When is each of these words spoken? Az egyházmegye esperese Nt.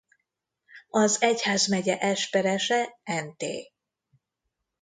Az 0.89 1.21
egyházmegye 1.21 1.97
esperese 1.99 2.99
Nt. 3.05 3.43